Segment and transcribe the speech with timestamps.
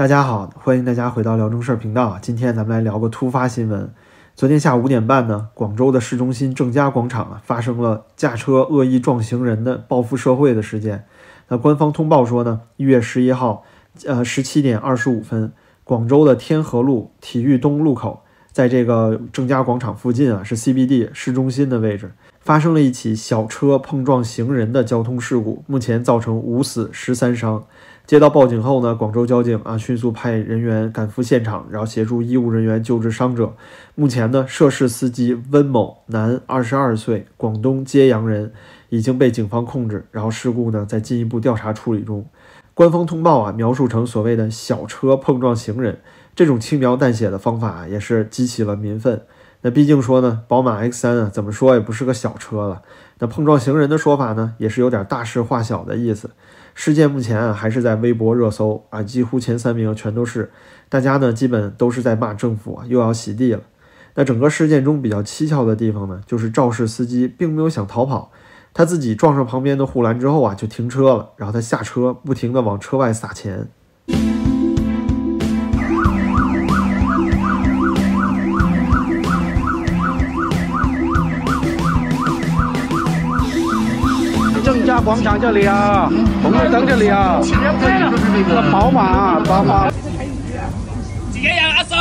[0.00, 2.18] 大家好，欢迎大家回到聊正事儿频道啊。
[2.22, 3.92] 今天咱们来聊个突发新闻。
[4.34, 11.04] 昨天下午五点半呢，广州的市中心正佳广场啊，发生了驾车恶意撞行人的报复社会的事件。
[11.48, 13.62] 那官方通报说呢，一月十一号，
[14.06, 15.52] 呃，十七点二十五分，
[15.84, 27.62] 广州的天河路体育东路口，在这个正佳广场附近啊，是 CBD 市中心的位置，发生了一起小车碰撞行人的交通事故，目前造成五死十三伤。
[28.06, 33.54] 接到报警后呢，广州交警啊迅速派人员赶赴现场，然后协助医务人员救治伤者。
[33.94, 38.52] 目前呢，涉事司机温某，男，二十二岁，广东揭阳人，
[38.88, 40.06] 已经被警方控制。
[40.10, 42.26] 然后事故呢在进一步调查处理中。
[42.74, 46.00] 官方通报啊描述成所谓的小车碰撞行人，
[46.34, 49.22] 这种轻描淡写的方法啊也是激起了民愤。
[49.62, 52.82] 那毕竟说呢，宝马 X3 啊怎么说也不是个小车了。
[53.18, 56.30] 那碰撞行人的说法呢，也是有点大事化小的意思。
[56.82, 60.50] 事件目前啊还是在微博热搜啊，几乎前三名全都是，
[60.88, 63.60] 大家呢基本都是在骂政府啊，又要洗地了。
[64.14, 68.32] 那整个事件中比较蹊跷的地方呢，就是肇事司机并没有想逃跑，
[68.72, 73.68] 他自己撞上旁边的护栏之后啊就停车了，然后他下车不停地往车外撒钱。
[85.02, 86.10] 广场这里啊，
[86.42, 89.90] 红绿灯这里啊，那个宝马，宝马。
[91.32, 91.94] 几个人阿叔？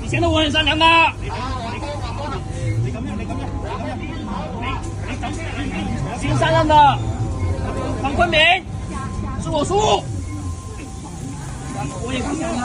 [0.00, 0.84] 你显得我很善良的。
[1.22, 1.28] 你
[2.90, 3.96] 咁样，你咁样，你咁样，
[5.70, 5.72] 你
[6.12, 6.74] 你先善良的。
[8.02, 8.40] 黄坤明，
[9.42, 10.02] 是我叔。
[12.04, 12.64] 我亦咁樣啊，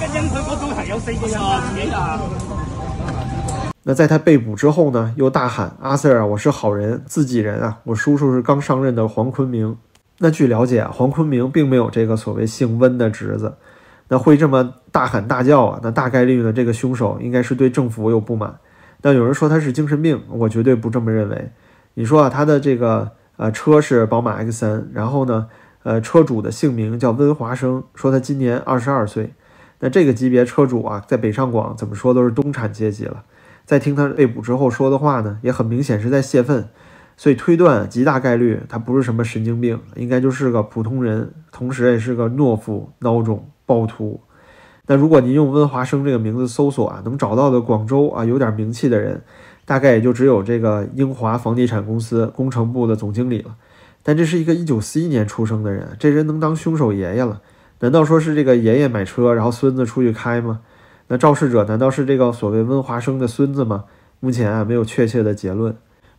[0.00, 2.20] 跟因佢嗰度係有四個人啊，自己啊。
[3.92, 9.76] 在他被捕之后呢，又大喊：“阿 Sir 啊，我是好人，自己人啊，我叔叔是刚上任的黄坤明。”
[10.18, 13.54] 那据了解，黄坤明并没有这个所谓姓温的侄子。
[14.08, 15.80] 那会这么大喊大叫啊？
[15.82, 18.56] 那大概率呢，这个凶手应该是对政府有不满。
[19.02, 21.50] 那有人说他是精神病，我绝对不这么认为。
[21.94, 25.48] 你说啊，他的这个呃车是宝马 X3，然后呢，
[25.82, 29.32] 呃车主的姓名叫温华生，说他今年二十二岁。
[29.80, 33.24] 那这个级别车主啊，在北上广怎么说都是中产阶级了。
[33.72, 36.68] 在听他被捕之后说的话呢，也很明显是在泄愤，
[37.16, 44.20] 所以推断极大概率他不是什么神经病，应该就是个普通人，同时也是个懦夫、孬种、暴徒。
[44.88, 49.22] 那如果您用温华生这个名字搜索啊，能找到的广州啊有点名气的人，
[49.64, 53.54] 大概也就只有这个英华房地产公司工程部的总经理了。
[54.02, 57.40] 但这是一个一九四一年出生的人，这人能当凶手爷爷了？
[57.80, 60.60] 难道说是这个爷爷买车，然后孙子出去开吗？
[61.08, 63.84] 那肇事者难道是这个所谓温华生的孙子吗？
[64.20, 65.76] 目前啊没有确切的结论。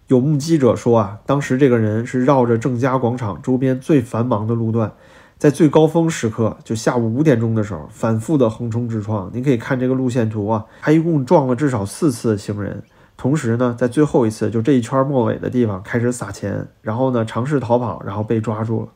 [0.08, 4.92] 有目击者说啊，当时这个人是绕着正佳广场周边最繁忙的路段，
[5.38, 9.32] 在最高峰时刻，就下午五点钟的时候，反复的横冲直撞。
[9.34, 12.84] 您可以看这个路线图啊，他一共撞了至少四次行人。
[13.16, 18.90] 同时呢，在最后一次就这一圈末尾的地方开始撒钱，然后呢尝试逃跑，然后被抓住了。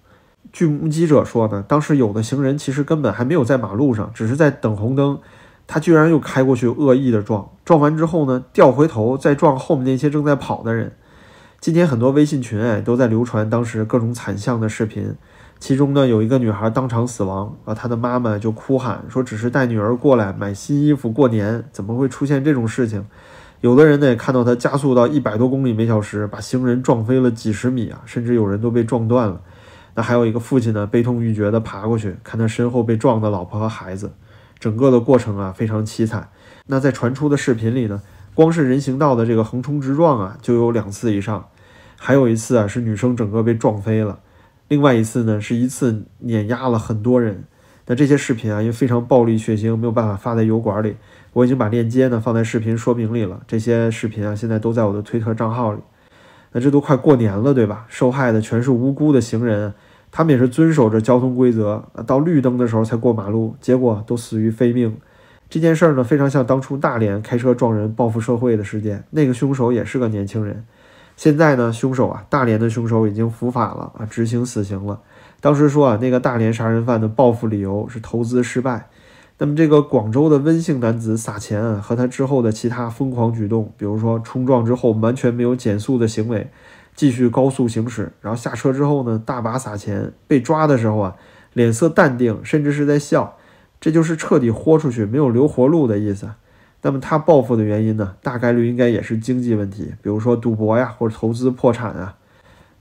[0.52, 5.18] 据目击者说呢，当时有的行人其实根本还没有在马路上，只是在等红灯。
[5.67, 10.94] 他居然又开过去，恶意的撞，撞完之后呢，掉回头再撞后面那些正在跑的人。
[11.59, 15.16] 今天很多微信群哎都在流传当时各种惨象的视频，
[15.59, 23.06] 其中呢有一个女孩当场死亡，啊，她的妈妈就哭喊说只是带女儿过来买新衣服过年，怎么会出现这种事情？
[23.61, 29.41] 有的人呢也看到她加速到一百多公里每小时，把行人撞飞了几十米啊，甚至有人都被撞断了。
[29.95, 34.11] 那还有一个父亲呢悲痛欲绝地爬过去，看他身后被撞的老婆和孩子。
[34.59, 36.29] 整个的过程啊非常凄惨。
[36.68, 38.01] 那在传出的视频里呢，
[38.34, 41.47] 光是人行道的这个横冲直撞啊就有两次以上，
[41.97, 44.19] 还有一次啊是女生整个被撞飞了，
[44.68, 47.44] 另外一次呢是一次碾压了很多人。
[47.85, 50.97] 那这些视频啊因为非常暴力血腥，没有办法发在油管里，
[51.34, 53.41] 我已经把链接呢放在视频说明里了。
[53.47, 55.79] 这些视频啊现在都在我的推特账号里。
[56.51, 57.86] 那这都快过年了，对吧？
[57.89, 59.74] 受害的全是无辜的行人。
[60.12, 64.98] 他们也是遵守着交通规则，到绿灯的时候才过马路，结果都死于非命。
[65.50, 70.65] 这件事儿呢，非常像当初大连开车撞人报复社会的事件，那个凶手也是个年轻人。
[71.15, 75.00] 现在呢，凶手啊，大连的凶手已经伏法了啊，执行死刑了。
[75.39, 78.89] 当时说啊，那个大连杀人犯的报复理由是投资失败。
[79.39, 86.50] 那么这个广州的温姓男子撒钱啊，和他之后的其他疯狂举动，比如说冲撞之后完全没有减速的行为。
[86.97, 90.11] 继续高速行驶，然后下车之后呢，大把撒钱。
[90.27, 91.15] 被抓的时候啊，
[91.53, 93.38] 脸色淡定，甚至是在笑，
[93.79, 96.31] 这就是彻底豁出去，没有留活路的意思。
[96.81, 102.15] 那么他报复的原因呢，大概率应该也是经济问题，比如说赌博呀，或者投资破产啊。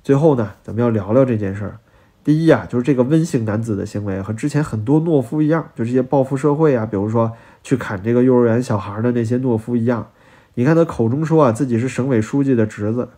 [0.02, 1.78] 最后呢，咱们要聊聊这件事儿。
[2.24, 7.32] 第一啊，就是这个温姓男子的行为和之前很多懦夫一样，就这些报复社会啊，比如说
[7.62, 10.08] 去砍这个幼儿园小孩的那些懦夫一样。
[10.54, 13.10] 你看他口中说啊自己是省委书记的侄子，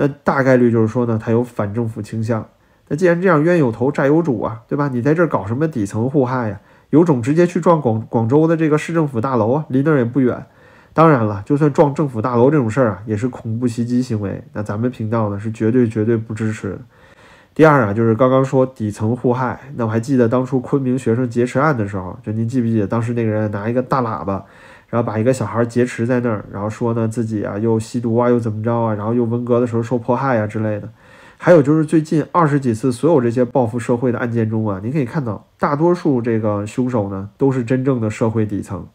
[0.00, 2.48] 那大概率就是说呢他有反政府倾向。
[2.88, 4.88] 那既然这样，冤有头债有主啊，对吧？
[4.88, 6.58] 你在这儿搞什么底层互害呀？
[6.88, 10.46] 有种直接去撞广广州的这个市政府大楼啊，离那儿也不远。
[10.94, 14.42] 当然了，就算撞政府大楼这种事儿啊，也是恐怖袭击行为。
[14.54, 16.78] 那咱们频道呢是绝对绝对不支持。
[17.54, 24.44] 第二啊，就是刚刚说底层互害，那我还记得当初昆明学生劫持案的时候，就您记不记得当时那个人拿一个大喇叭，
[24.90, 30.88] 然后把一个小孩劫持在那儿，然后说呢自己啊又吸毒啊又怎么着啊，然后又文革的时候受迫害啊之类的。
[31.38, 38.86] 还有就是最近二十几次所有这些报复社会的案件中啊，您可以看到大多数这个凶手呢都是真正的社会底层。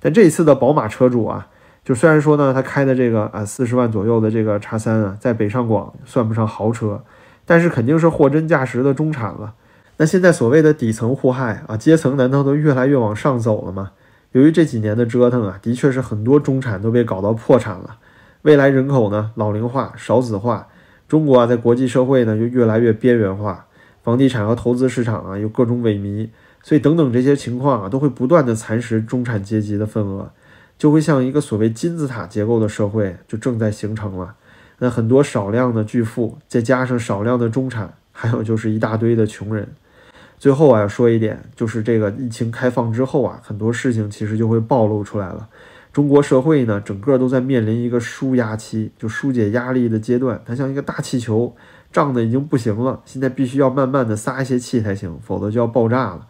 [0.00, 1.46] 但这一次的宝马车主啊，
[1.84, 7.04] 就虽然说呢，他开的这个啊四十万左右的这个叉三啊，在北上广算不上豪车，
[7.44, 9.54] 但是肯定是货真价实的中产了。
[9.98, 13.92] 那现在所谓的底层互害啊，阶层难道都越来越往上走了吗？
[14.32, 17.98] 由于这几年的折腾啊，的确是很多中产都被搞到破产了。
[18.42, 20.68] 未来人口呢老龄化、少子化，
[21.08, 23.66] 中国啊在国际社会呢就越来越边缘化，
[24.02, 26.28] 房地产和投资市场啊又各种萎靡。
[26.62, 30.32] 所以，等等这些情况啊，都会不断的蚕食中产阶级的份额，
[30.76, 34.34] 就会像一个所谓金字塔结构的社会就正在形成了。
[34.78, 39.68] 那很多少量的巨富，再加上少量的中产，还有就是一大堆的穷人。
[40.38, 45.48] 最后啊，要说一点，就是这个疫情开放之后啊，很多事情其实就会暴露出来了。
[45.92, 50.38] 中国社会呢，整个都在面临一个舒压期，就疏解压力的阶段。
[50.44, 51.56] 它像一个大气球，
[51.90, 56.26] 胀的已经不行了，现在必须要慢慢的撒一些气才行，否则就要爆炸了。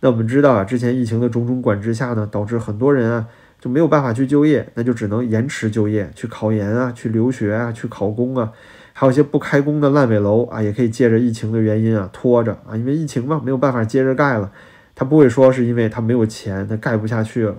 [0.00, 3.26] 那我们知道啊，之前疫情的种种管制下呢，导致很多人啊
[3.60, 8.52] 就没有办法去就业，那就只能延迟就业，去考研啊，去留学啊，去考公啊，
[8.96, 14.50] 还有一些不开工的烂尾楼啊，也可以借着疫情的原因啊拖着啊，因为疫情嘛，没有办法接着盖了，
[14.94, 17.56] 他不会说是因为他没有钱，他盖不下去了。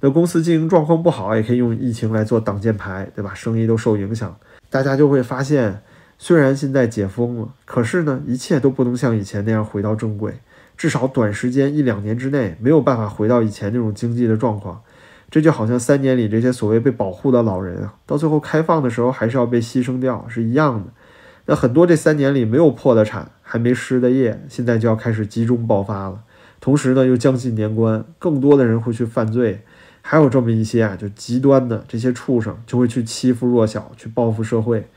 [0.00, 3.34] 那公司经营状况不好，也可以用疫情来做挡箭牌，对吧？
[3.34, 4.34] 生意都受影响，
[4.70, 5.82] 大家就会发现，
[6.16, 10.34] 虽然现在解封了，可是呢，一切都不能像以前那样回到正轨。
[10.78, 14.80] 至少短时间一两年之内没有办法回到以前那种经济的状况，
[15.30, 20.90] 这就好像三年里这些所谓被保护的老人啊，到最后开放的时候还是要被牺牲掉，是一样的。
[21.46, 26.20] 那很多这三年里没有破的产，还没失的业，现在就要开始集中爆发了。
[26.60, 29.62] 同时呢，又将近年关，更多的人会去犯罪，
[30.02, 34.88] 还有这么一些啊，就极端的这些畜生就会去欺负弱小，去报复社会。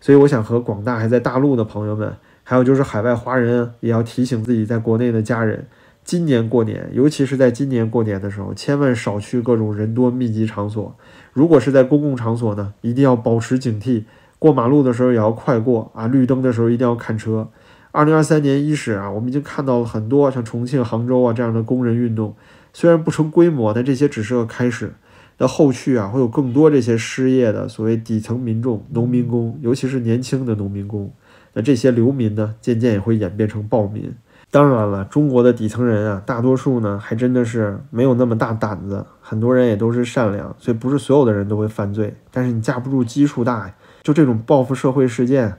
[0.00, 2.14] 所以我想和广大还在大陆的朋友们。
[2.48, 5.66] 还有就是海外华人也要提醒自己在国内的家人，
[6.06, 10.94] 今年过年，尤其是在今年过年的时候，千万少去各种人多密集场所。
[11.32, 14.04] 如果是在公共场所呢，一定要保持警惕，
[14.38, 17.48] 过马路的时候也要快过啊，绿灯的时候一定要看车。
[17.90, 22.36] 二零二三年伊始啊，我们已经看到了很多像重庆、杭州啊这样的工人运动，
[22.72, 24.92] 虽然不成规模，但这些只是个开始。
[25.38, 31.12] 那后续啊，会有更多这些失业的所谓底层民众、农民工，尤其是年轻的农民工。
[31.54, 34.14] 那这些流民呢，渐渐也会演变成暴民。
[34.50, 42.14] 当然了，中国的底层人啊，大多数呢还真的是没有那么大胆子，很多人也都是善良，所以不是所有的人都会犯罪。
[42.30, 45.56] 但是你架不住基数大呀，就这种报复社会事件，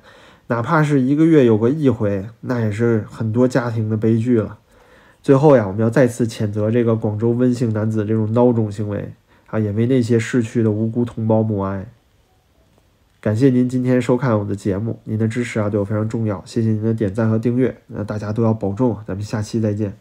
[0.47, 4.57] 哪怕是一个月有个一回，那也是很多家庭的悲剧了。
[5.21, 9.13] 最后呀，我们要再次谴责这个广州温姓男子这种孬种行为
[9.47, 11.85] 啊，也为那些逝去的无辜同胞默哀。
[13.19, 19.93] 感谢您今天收看我的节目，您的支持啊对我非常重要，谢谢您的点赞和订阅，那大家都要保重，咱们下期再见。